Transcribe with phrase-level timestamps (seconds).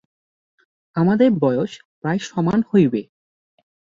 [0.95, 3.01] আমাদের বয়স প্রায় সমান হইবে।